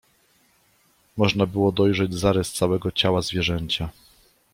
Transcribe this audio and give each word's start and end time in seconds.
można 1.17 1.45
było 1.45 1.71
dojrzeć 1.71 2.13
zarys 2.13 2.53
całego 2.53 2.91
ciała 2.91 3.21
zwierzęcia. 3.21 3.89